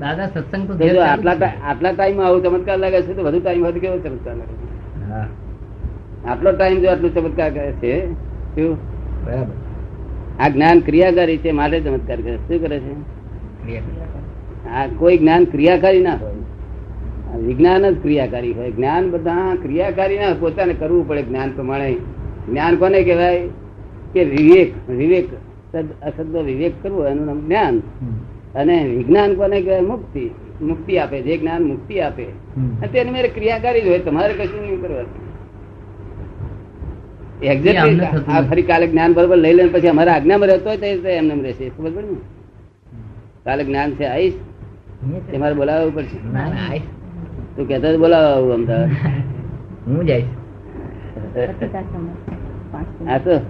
[0.00, 3.98] દાદા સત્સંગ તો આટલા આટલા ટાઈમ આવું ચમત્કાર લાગે છે તો વધુ ટાઈમ તો કેવો
[3.98, 4.66] ચમત્કાર લાગે છે?
[5.10, 5.26] હા.
[6.28, 7.92] આટલો ટાઈમ જો આટલું ચમત્કાર કરે છે
[8.54, 8.76] શું?
[9.24, 9.54] બરાબર.
[10.40, 12.92] આ જ્ઞાન ક્રિયાકારી છે માટે ચમત્કાર કરે શું કરે છે?
[14.72, 16.34] આ કોઈ જ્ઞાન ક્રિયાકારી ના હોય.
[17.38, 18.70] વિજ્ઞાન જ ક્રિયાકારી હોય.
[18.70, 21.92] જ્ઞાન બધા ક્રિયાકારી ના પોતાને કરવું પડે જ્ઞાન પ્રમાણે.
[22.48, 23.48] જ્ઞાન કોને કહેવાય?
[24.12, 25.28] કે વિવેક વિવેક
[26.02, 27.78] અશબ્દ વિવેક કરવો એનું નામ જ્ઞાન.
[28.54, 29.80] અને વિજ્ઞાન કોને કહેવાય?
[29.80, 30.30] મુક્તિ.
[30.62, 31.22] મુક્તિ આપે.
[31.22, 32.26] જે જ્ઞાન મુક્તિ આપે.
[32.92, 33.98] તેની મેરે ક્રિયાકારી જ હોય.
[33.98, 35.20] તમારે કશું નહીં કરવાનું.
[38.34, 41.68] આ ફરી કાલે જ્ઞાન બરોબર લઈ લે પછી અમારા આજ્ઞામાં રહેતો હોય તો એમને રહેશે.
[41.68, 42.20] ખબર પડી ને.
[43.44, 44.34] કાલે જ્ઞાન છે આવીશ
[45.02, 46.78] તે મારે બોલાવવું પડશે.
[47.56, 48.90] તું કેતા બોલાવું અમદાવાદ.
[49.86, 50.24] હું જઈશ.
[51.36, 53.08] મિનિટ.
[53.08, 53.40] હા તો.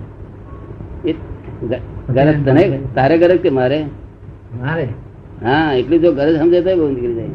[2.08, 3.84] ગરજ તને તારે ગરજ કે મારે?
[4.62, 4.88] મારે?
[5.44, 7.28] હા એટલું જો ગરજ સમજે તો બહુ નીકળી જાય.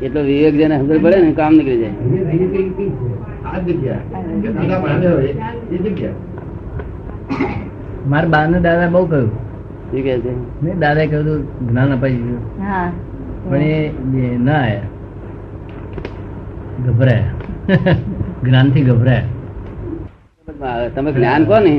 [0.06, 1.94] એટલો વિવેક જેને સમજ પડે ને કામ નીકળી જાય.
[3.44, 3.60] આ
[8.06, 9.47] મારા બા દાદા બહુ કહ્યું.
[9.90, 10.32] શું કહે છે.
[10.62, 10.70] ને
[11.10, 12.42] કહ્યું હતું જ્ઞાન અપાઈ દીધું
[13.48, 13.64] પણ એ
[14.46, 14.86] ના આવ્યા
[16.84, 17.32] ગભરાયા.
[18.44, 20.88] જ્ઞાનથી ગભરાયા.
[20.94, 21.72] તમે જ્ઞાન કહો ને.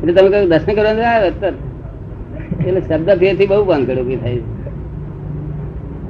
[0.00, 1.56] એટલે તમે કહ્યું દર્શન કરવા અંદર આવે તરત.
[2.66, 4.42] એટલે શબ્દ ફેરથી બહુ ભાંગડ ઊભી થાય.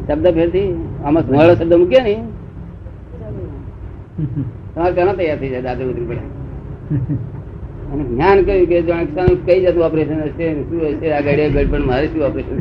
[0.07, 0.71] શબ્દ ફેરથી
[1.05, 2.15] આમાં સુવાળો શબ્દ મૂક્યો ને.
[4.75, 6.25] તમારે તેનો તૈયાર થઈ જાય દાદા ઉતરી પડે
[7.93, 11.85] અને જ્ઞાન કહ્યું કે જાણે કઈ જતું ઓપરેશન હશે શું હશે, આ ઘડીએ ઘડી પણ
[11.91, 12.57] મારે શું ઓપરેશન.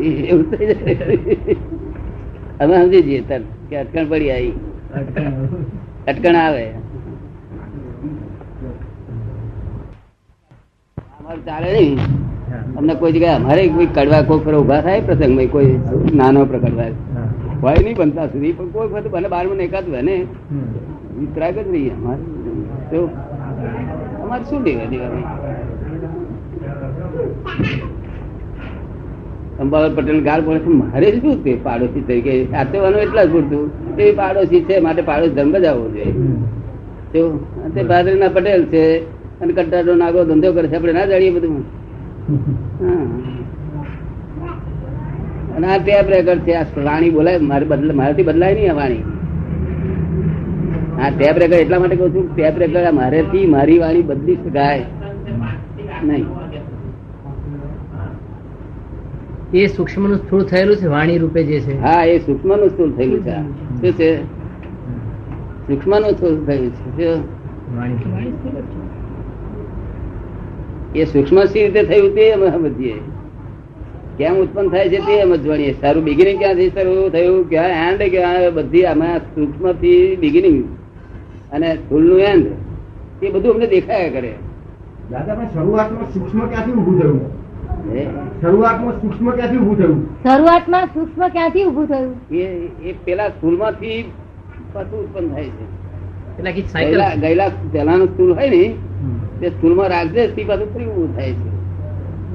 [0.00, 1.56] એ એવું થઈ જાય.
[2.60, 4.54] અમે સમજી જઈએ તર કે અટકણ પડી આવી.
[6.10, 6.64] અટકણ આવે.
[11.18, 11.98] અમારે ચાલે નહીં
[12.78, 15.72] અમને કોઈ જગ્યાએ, અમારે કોઈ કડવા કોઈ ફરે ઊભા થાય પ્રસંગમાં કોઈ
[16.20, 16.90] નાનો પ્રકડવા
[17.62, 20.16] હોય નહીં બનતા સુધી, પણ કોઈ વખત બાર મને એકાદ બને.
[21.18, 22.22] વિતરાગ જ રહીએ અમારે.
[24.22, 25.06] અમારે શું લેવા દેવા
[29.60, 32.44] અંબાલાલ પટેલ ગાળ પડે મારે શું તે પાડોશી તરીકે?
[32.44, 33.96] સાચવવાનું એટલા જ પૂરતું.
[33.96, 36.12] એ પાડોશી છે, માટે પાડોશ ધર્મ જ આવવો જોઈએ.
[37.12, 37.40] તો
[37.88, 38.98] ભાદરીના પટેલ છે,
[39.40, 40.76] અને કંટાળો, નાગો, ધંધો કરે છે.
[40.76, 41.64] આપણે ના જાણીએ બધું.
[42.80, 42.96] હા.
[45.56, 46.52] અને આ ટેપ રેકર્ડ છે.
[46.52, 49.02] આ વાણી બોલાય, મારે બદલા, મારાથી બદલાય નહીં આ વાણી.
[51.00, 54.84] આ ટેપ રેકર્ડ એટલા માટે કહું છું ટેપ રેકર્ડ મારેથી મારી વાણી બદલી શકાય
[56.02, 56.26] નહીં.
[59.54, 61.80] એ સૂક્ષ્મનું સ્થૂળ થયેલું છે વાણી રૂપે જે છે?
[61.80, 63.36] હા એ સૂક્ષ્મનું સ્થૂળ થયેલું છે
[63.80, 64.10] શું છે?
[65.66, 67.08] સૂક્ષ્મનું સ્થૂળ થયું છે
[71.00, 72.94] એ સૂક્ષ્મ સી રીતે થયું તે સમજીએ.
[74.18, 77.48] કેમ ઉત્પન્ન થાય છે તે સમજવાની સારું બિગિનિંગ ક્યાંથી શરૂ થયું?
[77.48, 77.68] ક્યાં?
[77.88, 78.54] એન્ડ ક્યાં?
[78.54, 80.58] બધી આમાં સૂક્ષ્મથી બિગિનિંગ
[81.52, 82.46] અને સ્થૂળનું એન્ડ
[83.22, 84.32] એ બધું અમને દેખાયા કરે.
[85.10, 87.20] દાદા શરૂઆતમાં સૂક્ષ્મ ક્યાંથી ઊભું થયું?
[88.40, 90.00] શરૂઆતમાં સૂક્ષ્મ ક્યાંથી ઊભું થયું?
[90.24, 92.12] શરૂઆતમાં સૂક્ષ્મ ક્યાંથી ઉભું થયું?
[92.30, 92.42] એ
[92.88, 95.64] એ પેલા સ્થૂળ પાછું ઉત્પન્ન થાય છે.
[96.38, 97.02] એટલે આખી સાયકલ?
[97.22, 98.62] ગયેલા પેલાનું સ્થૂળ હોય ને
[99.40, 101.48] તે સ્થૂળમાં રાખજે તે પાછું ફરી ઉભું થાય છે.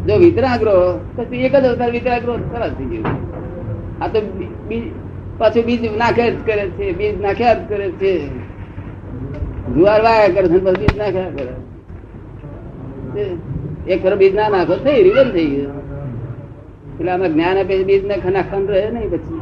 [0.07, 0.73] જો વિતરાગ્રહ
[1.15, 3.07] તો તે એક જ અવતાર વિતરાગ્રહ સરસ થઈ ગયું
[4.01, 4.19] આ તો
[5.39, 8.11] પાછું બીજ નાખ્યા જ કરે છે બીજ નાખ્યા જ કરે છે.
[9.73, 11.53] જુવાર વાયા કરે છે બીજ નાખ્યા કરે.
[13.93, 15.85] એક ખરો બીજ ના નાખો થઈ રિવન થઈ ગયું.
[16.93, 19.39] એટલે આમાં જ્ઞાન આપે બીજ નાખ નાખવાનું રહે નહીં પછી.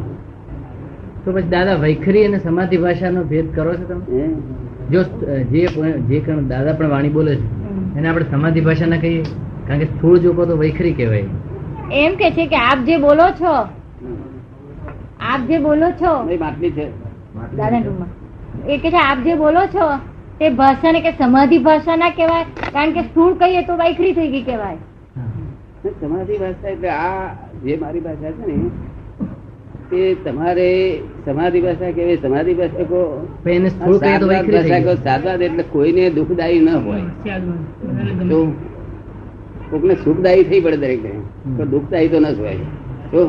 [1.25, 4.27] તો પછી દાદા વૈખરી અને સમાધિ ભાષાનો ભેદ કરો છો તમે?
[4.91, 5.03] જો
[5.43, 7.45] જે પણ- જે કણ દાદા પણ વાણી બોલે છે
[7.97, 9.23] એને આપણે સમાધિ ભાષા ના કહીએ?
[9.67, 11.23] કારણ કે સ્થૂળ જોકો તો વૈખરી કહેવાય.
[11.91, 13.51] એમ કે છે કે આપ જે બોલો છો
[15.19, 16.87] આપ જે બોલો છો માટલી છે.
[17.55, 17.77] દાદા
[18.67, 22.45] એ કે છે આપ જે બોલો છો તે ભાષાને કે સમાધિ ભાષા ના કહેવાય?
[22.73, 24.79] કારણ કે સ્થૂળ કહીએ તો વાયખરી થઈ ગઈ કહેવાય.
[26.01, 27.23] સમાધિ ભાષા એટલે આ
[27.63, 28.57] જે મારી ભાષા છે ને
[29.91, 30.67] તે તમારે
[31.25, 33.01] સમાધિ ભાષા કેવી સમાધિ ભાષા કો
[33.73, 34.97] સ્થૂળ કહીએ તો સાદવાદ થઈ ભાષા ગઈ.
[35.07, 37.05] સાદવાદ એટલે કોઈને દુઃખદાયી ન હોય.
[38.31, 38.39] તો
[39.71, 41.01] કોકને સુખદાયી થઈ પડે દરેક
[41.57, 42.65] તો દુઃખદાયી તો ન જ હોય.
[43.11, 43.21] તો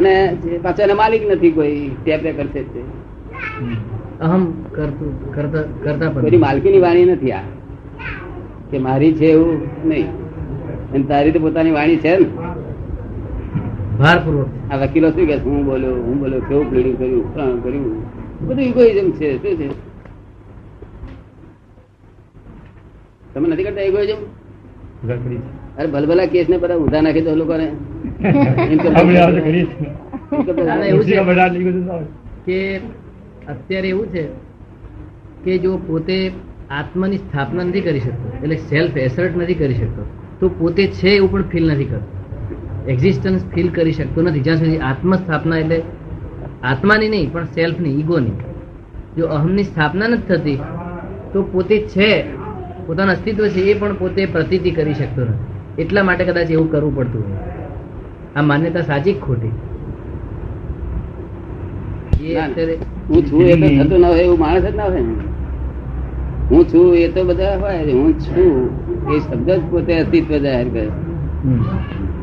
[0.00, 0.12] અને
[0.42, 2.82] જે પાછો એના માલિક નથી કોઈ ટેપ રેકર્ડ છે.
[4.20, 4.52] અહમ
[5.34, 7.42] કરતા કરતા માલકીની વાણી નથી આ.
[8.70, 10.06] કે મારી છે એવું નહીં.
[10.94, 12.26] અને તારી તો પોતાની વાણી છે ને.
[13.98, 14.72] ભારપૂર્વક.
[14.72, 18.02] આ વકીલો શું કે હું બોલ્યો હું બોલ્યો કેવું પ્લેડિંગ કર્યું શું કર્યું?
[18.48, 19.36] બધું ઇગોઇઝમ છે.
[19.36, 19.68] શું છે?
[23.34, 24.18] તમે નથી કરતા ઇગોઇઝમ
[25.78, 27.72] અરે ભલભલા કેસ ને બધા ઊંધા નાખી દો લોકોને.
[30.88, 31.16] એવું છે
[32.46, 32.80] કે
[33.48, 34.22] અત્યારે એવું છે
[35.44, 36.16] કે જો પોતે
[36.70, 40.02] આત્માની સ્થાપના નથી કરી શકતો એટલે સેલ્ફ એસર્ટ નથી કરી શકતો
[40.40, 42.08] તો પોતે છે એવું પણ ફીલ નથી કરતો.
[42.86, 44.40] એક્ઝિસ્ટન્સ ફીલ કરી શકતો નથી.
[44.40, 45.78] જ્યાં સુધી આત્મ સ્થાપના એટલે
[46.62, 48.36] આત્માની નહીં પણ સેલ્ફની ઈગોની.
[49.16, 50.58] જો અહમની સ્થાપના નથી થતી
[51.32, 52.10] તો પોતે છે
[52.86, 55.46] પોતાનું અસ્તિત્વ છે એ પણ પોતે પ્રતીતિ કરી શકતો નથી.
[55.78, 57.40] એટલા માટે કદાચ એવું કરવું પડતું હોય.
[58.36, 59.54] આ માન્યતા સાચી ખોટી?
[62.22, 65.02] એ અત્યારે હું છું એ તો થતું ના હોય એવું માણસ જ ના હોય
[66.50, 68.52] હું છું એ તો બધા હોય હું છું
[69.08, 70.86] એ શબ્દ જ પોતે અસ્તિત્વ જાહેર કરે.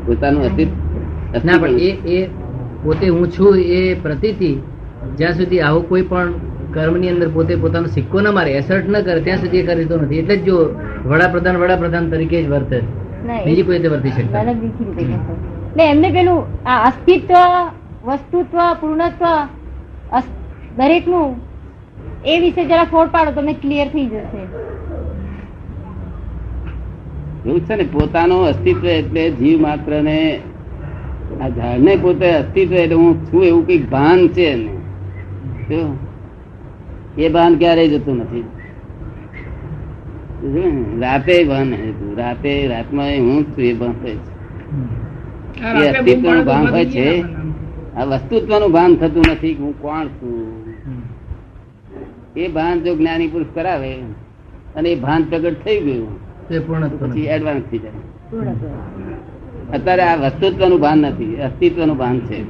[0.06, 0.72] પોતાનું અસ્તિત્વ
[1.44, 2.20] ના પણ એ એ
[2.82, 4.50] પોતે હું છું એ પ્રતીતિ
[5.18, 6.28] જ્યાં સુધી આવું કોઈ પણ
[6.72, 10.18] કર્મની અંદર પોતે પોતાનો સિક્કો ના મારે એસર્ટ ન કરે ત્યાં સુધી એ કરતો નથી.
[10.18, 10.56] એટલે જ જો
[11.04, 12.78] વડાપ્રધાન વડાપ્રધાન તરીકે જ વર્તે.
[13.44, 14.42] બીજી કોઈ રીતે વર્તી શકતા
[15.84, 17.32] એમને પેલું આ અસ્તિત્વ
[18.04, 19.24] વસ્તુત્વ પૂર્ણત્વ
[20.78, 21.28] દરેકનું
[22.32, 24.42] એ વિશે જરા ફોડ પાડો તમને ક્લિયર થઈ જશે.
[27.46, 30.18] એવું છે ને પોતાનું અસ્તિત્વ એટલે જીવ માત્ર ને
[31.40, 34.72] આ ઝાડને પોતે અસ્તિત્વ એટલે હું છું એવું કંઈક ભાન છે એને.
[37.24, 38.46] એ ભાન ક્યારેય જતું નથી.
[41.04, 41.68] રાતે ભાન
[42.20, 44.30] રાતે રાતમાં એ હું જ છું એ ભાન હોય છે.
[45.78, 47.08] એ અસ્તિત્વનું ભાન હોય છે.
[47.98, 50.65] આ વસ્તુત્વનું ભાન થતું નથી હું કોણ છું.
[52.36, 53.94] એ ભાન જો જ્ઞાની પુરુષ કરાવે
[54.76, 56.26] અને એ ભાન પ્રગટ થઈ ગયું
[56.66, 57.20] પૂર્ણત્વ પછી.
[57.20, 57.92] એડવાન્સ થઈ જાય.
[59.74, 62.40] અત્યારે આ વસ્તુત્વનું ભાન નથી અસ્તિત્વનું ભાન છે.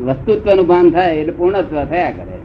[0.00, 2.38] વસ્તુત્વનું ભાન થાય એટલે પૂર્ણત્વ થયા કરે.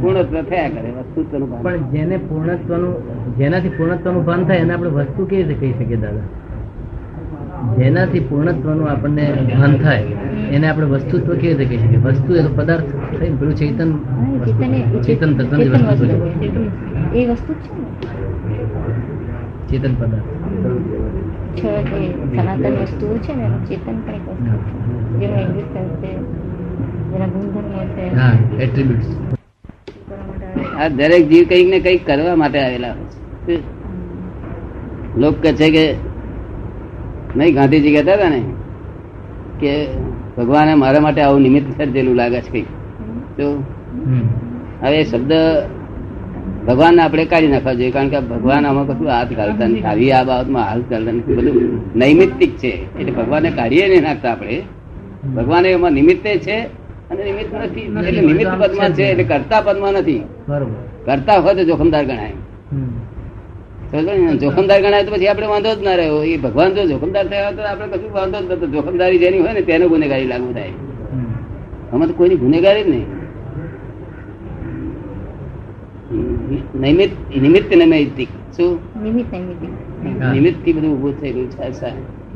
[0.00, 1.62] પૂર્ણત્વ થયા કરે વસ્તુત્વનું ભાન.
[1.62, 2.92] પણ જેને પૂર્ણત્વનું
[3.36, 6.49] જેનાથી પૂર્ણત્વનું ભાન થાય એને આપણે વસ્તુ કેવી રીતે કહી શકીએ દાદા?
[7.78, 10.02] જેનાથી પૂર્ણત્વનું આપણને ભાન થાય
[10.52, 11.98] એને આપણે વસ્તુત્વ કેવી રીતે કહી શકીએ?
[11.98, 13.92] વસ્તુ એ તો પદાર્થ થઈ પેલું ચેતન
[15.02, 16.04] ચેતન એ- તત્વની વસ્તુ.
[17.14, 17.68] એ વસ્તુ છે
[19.68, 20.24] ચેતન પદાર્થ.
[21.60, 25.20] સનાતન વસ્તુઓ છે ને ચેતન પણ એક વસ્તુ છે.
[25.20, 26.16] જેનું એક્ઝિસ્ટન્સ છે
[27.12, 28.14] જેના ગુણધર્મો છે.
[28.16, 29.06] હા એટ્રીબ્યુટ્સ
[30.80, 32.94] આ દરેક જીવ કંઈક ને કંઈક કરવા માટે આવેલા
[35.16, 36.09] લોક કહે છે કે
[37.36, 38.40] નહીં ગાંધીજી કહેતા હતા ને
[39.60, 39.72] કે
[40.36, 42.62] ભગવાને મારા માટે આવું નિમિત્ત સર્જેલું લાગે છે
[43.36, 43.46] તો
[44.82, 45.32] હવે શબ્દ
[46.68, 49.84] ભગવાનને આપણે કાઢી નાખવા જોઈએ કારણ કે ભગવાન આમાં કશું હાથ ઘાલતા નથી.
[49.90, 51.36] આવી આ બાબતમાં હાથ ઘાલતા નથી.
[51.36, 51.56] બધું
[51.94, 52.72] નૈમિત્તિક છે.
[53.00, 54.58] એટલે ભગવાનને કાઢીએ નહીં નાખતા આપણે.
[55.36, 56.56] ભગવાન એમાં નિમિત્તે છે
[57.10, 57.86] અને નિમિત્ત નથી.
[58.08, 60.22] એટલે નિમિત્ત પદમાં છે એટલે કરતા પદમાં નથી.
[61.06, 62.34] કરતા હોય તો જોખમદાર ગણાય?
[64.40, 66.22] જોખમદાર ગણાય તો પછી આપણે વાંધો જ ના રહ્યો.
[66.22, 68.66] એ ભગવાન જો જોખમદાર થયા તો આપણે કશું વાંધો જ નતો.
[68.66, 70.68] જોખમદારી જેની હોય ને તેને ગુનેગારી લાગુ થાય.
[71.12, 71.24] હમ.
[71.92, 73.06] આમાં તો કોઈની ગુનેગારી જ નહીં.
[76.80, 78.28] નિમિત્ત નિમિત્ત નૈમિત્તિક.
[78.56, 78.78] શું?
[79.02, 79.34] નિમિત્ત
[80.32, 81.72] નિમિત્તથી બધું ઉભું થયેલું છે.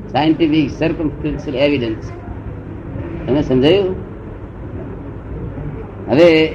[0.08, 2.10] સાયન્ટિફિક સર્કમસ્ટન્શિયલ એવિડન્સ
[3.26, 3.96] તમે સમજાયું?
[6.08, 6.46] હવે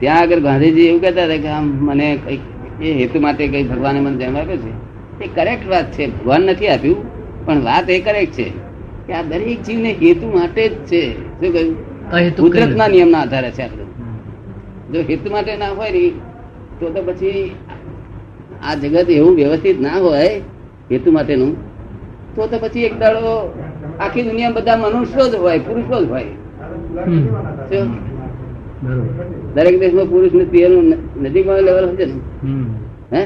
[0.00, 2.40] ત્યાં આગળ ગાંધીજી એવું કહેતા હતા કે આમ મને કંઈક
[2.80, 4.72] એ હેતુ માટે કઈ ભગવાને મને જન્મ આપ્યો છે?
[5.20, 6.06] એ કરેક્ટ વાત છે.
[6.06, 6.98] ભગવાન નથી આપ્યું
[7.46, 8.52] પણ વાત એ કરેક્ટ છે
[9.06, 11.02] કે આ દરેક જીવને હેતુ માટે જ છે.
[11.40, 11.76] શું કહ્યું?
[12.36, 12.88] કુદરતના.
[12.88, 13.84] નિયમના આધારે છે આપણે
[14.92, 16.12] જો હેતુ માટે ના હોય ને
[16.80, 17.52] તો તો પછી
[18.62, 20.40] આ જગત એવું વ્યવસ્થિત ના હોય
[20.90, 21.56] હેતુ માટેનું
[22.36, 23.52] તો તો પછી એક દાડો
[24.00, 26.26] આખી દુનિયા બધા મનુષ્યો જ હોય પુરુષો જ હોય.
[29.54, 32.14] દરેક દેશમાં પુરુષ ને સ્ત્રીઓનું નજીકમાં લેવલ હશે ને?
[33.12, 33.22] હે?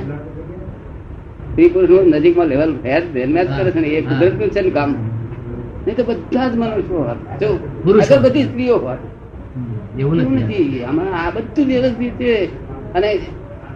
[1.51, 4.91] સ્ત્રી પુરુષનું નજીકમાં લેવલ હે ધ્યાનમાં જ કરે છે ને એ કુદરતનું છે ને કામ.
[5.87, 7.17] નહીં તો બધા જ મનુષ્યો હોય.
[7.41, 7.49] જો
[8.21, 8.97] બધી સ્ત્રીઓ હોય.
[9.99, 10.85] એવું નથી.
[10.85, 12.49] આમાં આ બધું વ્યવસ્થિત છે.
[12.95, 13.19] અને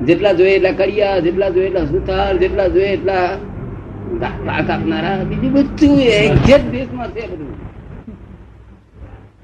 [0.02, 3.28] જેટલા જોઈએ એટલા કડિયા જેટલા જોઈએ એટલા સુથાર જેટલા જોઈએ એટલા
[4.20, 7.52] ગા- આપનારા બીજું બધું એક્ઝેક્ટ દેશમાં છે બધું.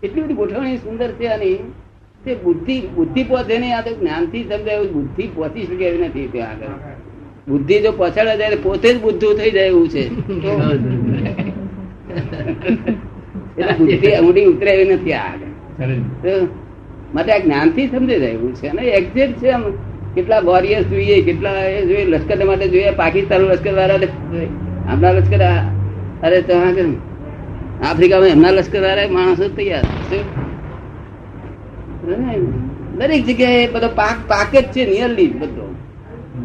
[0.02, 1.56] એટલી બધી ગોઠવણી સુંદર છે આની
[2.24, 6.56] તે બુદ્ધિ બુદ્ધિ પહોંચે નહીં આ તો જ્ઞાનથી સમજાય બુદ્ધિ પહોંચી શકે એવી નથી ત્યાં
[6.56, 6.96] આગળ.
[7.48, 10.02] બુદ્ધિ જો પહોંચાડે જાય પોતે જ બુદ્ધુ થઈ જાય એવું છે.
[13.58, 15.52] એટલે બુદ્ધિ ઊંડી ઉતરે એવી નથી આ આગળ.
[17.14, 18.66] માટે આ જ્ઞાનથી સમજાઈ જાય એવું છે.
[18.68, 19.64] અને એક્ઝેક્ટ છે આમ
[20.16, 24.10] કેટલા વોરિયર્સ જોઈએ કેટલા એ જોઈએ લશ્કર માટે જોઈએ પાકિસ્તાન લશ્કર વાળા
[24.90, 25.42] આપણા લશ્કર
[26.26, 26.54] અરે તો
[27.84, 30.24] આફ્રિકામાં એમના લશ્કર વાળા માણસો તૈયાર શું?
[32.98, 35.74] દરેક જગ્યાએ બધો પાક પાક જ છે નિયરલી બધો.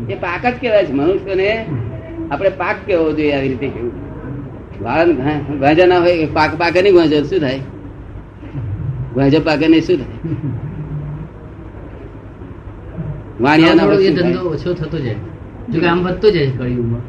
[0.10, 0.94] એ પાક જ કહેવાય છે.
[0.94, 1.66] મનુષ્યને
[2.32, 3.92] આપણે પાક કેવો જોઈએ આવી રીતે કેવું.
[4.82, 5.14] વાળન
[5.60, 7.60] ગાંજા ના હોય પાક પાકે નહીં ગાંજો શું થાય?
[9.16, 10.20] ગાંજો પાકે નહીં શું થાય?
[13.42, 15.16] વાણિયા ના હોય ધંધો ઓછો થતો જાય.
[15.70, 17.04] જો કે આમ વધતો જાય કળિયુગમાં.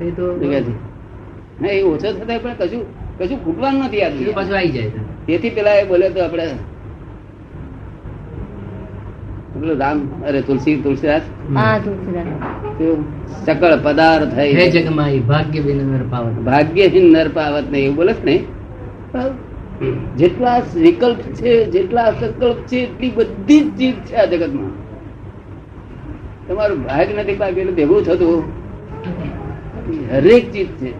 [0.00, 0.24] એ તો?
[1.68, 4.36] એ ઓછો થતા પણ કશું કશું ખૂટવાનું નથી આ દુનિયા.
[4.36, 4.90] પાછું આવી જાય
[5.26, 6.46] તેથી પેલા એ બોલે તો આપણે
[9.54, 11.24] પેલો રામ અરે તુલસી તુલસીદાસ?
[13.46, 15.82] સકળ પદાર્થ હે જગમાઈ ભાગ્યહીન
[17.12, 18.36] નર પાવત નહીં એવું બોલે ને?
[20.18, 24.72] જેટલા વિકલ્પ છે જેટલા સંકલ્પ છે એટલી બધી જ ચીજ છે આ જગતમાં.
[26.48, 28.40] તમારું ભાગ નથી ભાગ એટલે ભેગું થતું.
[30.12, 30.90] હરેક ચીજ છે.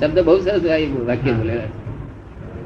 [0.00, 0.64] શબ્દ બહુ સરસ
[1.06, 1.70] વાક્ય બોલેલા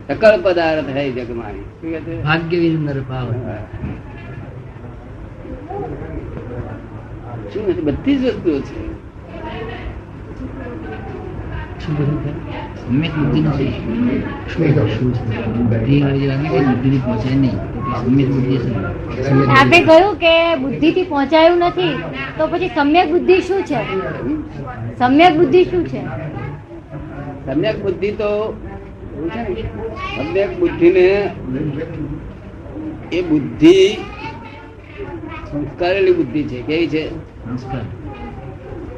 [0.09, 3.29] સકળ પદાર્થ હે જગમાની ભાગ્ય વિનર ભાવ.
[7.53, 8.81] શું નથી બધી જ વસ્તુઓ છે.
[13.17, 13.71] બુદ્ધિ નથી?
[17.07, 17.57] બુદ્ધિ નહીં,
[18.31, 18.57] બુદ્ધિ
[19.57, 21.95] આપે કહ્યું કે બુદ્ધિ થી પહોંચાયું નથી
[22.39, 23.81] તો પછી સમ્યક બુદ્ધિ શું છે?
[24.99, 26.03] સમ્યક બુદ્ધિ શું છે?
[27.47, 28.57] સમ્યક બુદ્ધિ તો
[29.17, 29.63] એવું છે ને
[30.17, 31.31] સમ્યક બુદ્ધિને
[33.13, 33.97] એ બુદ્ધિ
[35.51, 36.63] સંસ્કારેલી બુદ્ધિ છે.
[36.63, 37.11] કેવી છે?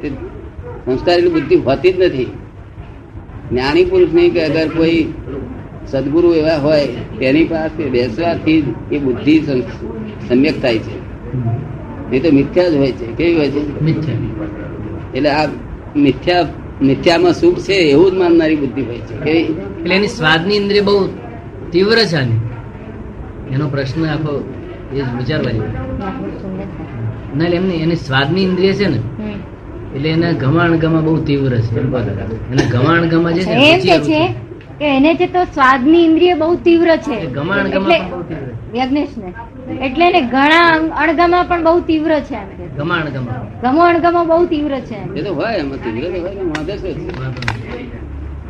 [0.01, 0.09] તે
[0.85, 2.25] સંસ્કારેલી બુદ્ધિ હોતી જ નથી.
[3.51, 5.13] જ્ઞાની પુરુષ નહીં કે અગર કોઈ
[5.87, 6.87] સદગુરુ એવા હોય
[7.19, 9.39] તેની પાસે બેસવાથી જ એ બુદ્ધિ
[10.29, 10.95] સમ્યક થાય છે.
[12.09, 13.05] નહીં તો મિથ્યા જ હોય છે.
[13.05, 13.61] કેવી હોય છે?
[15.17, 15.47] એટલે આ
[15.95, 16.47] મિથ્યા
[16.81, 19.15] મિથ્યામાં સુખ છે એવું જ માનનારી બુદ્ધિ હોય છે.
[19.23, 21.07] કે એટલે એની સ્વાદની ઇન્દ્રિય બહુ
[21.71, 22.21] તીવ્ર છે
[23.53, 24.53] એનો પ્રશ્ન આખો
[24.93, 25.59] એ જ વિચારવાની
[27.37, 28.97] ના એટલે એમની એની સ્વાદની ઇન્દ્રિય છે ને
[29.95, 31.79] એટલે એને ગમાણ ગમા બહુ તીવ્ર છે.
[31.79, 34.27] એમ એને ગમાણ ગમા જે છે
[34.79, 37.25] કે એને જે તો સ્વાદની ઇન્દ્રિય બહુ તીવ્ર છે.
[37.25, 38.77] ગમાણ ગમા બહુ તીવ્ર છે.
[38.77, 39.33] યજ્ઞેશને.
[39.81, 42.47] એટલે ને ઘણા અણ- અણગમા પણ બહુ તીવ્ર છે એમ.
[42.49, 46.33] કે ગમાણ ગમા ગમો અણગમો બહુ તીવ્ર છે એ તો હોય એમ તીવ્ર તો હોય
[46.49, 46.91] વાંધે છે?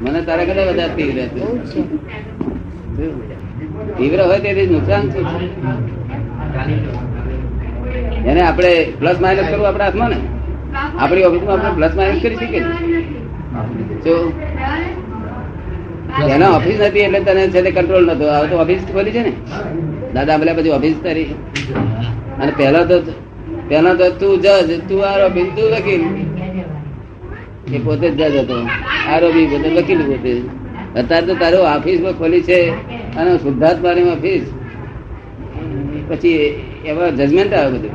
[0.02, 1.18] મને તારા કરતા વધારે તીવ્ર
[1.66, 1.82] છે?
[3.98, 5.48] તીવ્ર હોય તેથી નુકસાન શું છે?
[8.26, 10.20] એને આપણે પ્લસ માઇનસ કરવું આપણા હાથમાં ને?
[11.00, 12.68] આપણી ઓફિસમાં આપણે પ્લસ માઇનસ કરી શકીએ ને.
[14.06, 14.16] જો
[16.28, 18.26] એના ઓફિસ નથી એટલે તને છે કંટ્રોલ નતો.
[18.32, 19.34] હવે તો ઓફિસ ખોલી છે ને?
[20.16, 21.24] દાદા બોલ્યા પછી ઓફિસ તારી.
[22.42, 23.00] અને પહેલા તો
[23.70, 26.04] પહેલા તો તું જજ, તું આરોપી, તું વકીલ.
[27.76, 28.58] એ પોતે જ જજ હતો.
[29.14, 30.34] આરોપી પોતે વકીલ પોતે.
[31.00, 32.60] અત્યારે તો તારું ઓફિસ ખોલી છે
[33.16, 34.44] અને શુદ્ધાત્માની ઓફિસ
[36.10, 36.34] પછી
[36.86, 37.94] એવા જજમેન્ટ આવે બધું.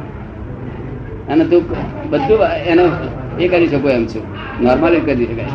[1.28, 1.62] અને તું
[2.10, 2.38] બધું
[2.72, 2.84] એનો
[3.40, 4.24] એ કરી શકો એમ છું.
[4.62, 5.48] નોર્મલી કરી શકાય?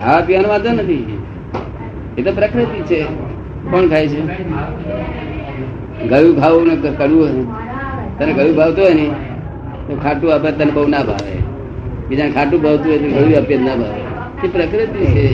[0.00, 1.18] ખાવા પીવાનો વાંધો નથી.
[2.18, 3.31] એ તો પ્રકૃતિ છે.
[3.72, 4.20] કોણ ખાય છે?
[6.10, 7.46] ગયું ખાવું ને કડવું
[8.18, 9.06] તને ગયું ભાવતું હોય ને,
[9.86, 11.36] તો ખાટું આપે તને બહુ ના ભાવે.
[12.08, 14.00] બીજાને ખાટું ભાવતું હોય તો ગયું આપે ના ભાવે.
[14.44, 15.26] એ પ્રકૃતિ છે.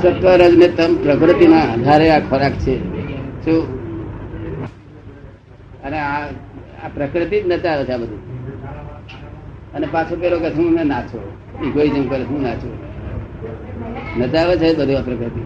[0.00, 2.74] સત્વરજ ને તમ પ્રકૃતિના આધારે આ ખોરાક છે.
[3.44, 3.60] શું
[5.84, 6.20] અને આ
[6.84, 8.20] આ પ્રકૃતિ જ નચાવે છે આ બધું.
[9.74, 11.20] અને પાછો પેલો કે હું નાચો.
[11.66, 12.68] ઇગોઇઝમ કરે હું નાચો.
[14.18, 15.42] નચાવે છે બધું આ પ્રકૃતિ.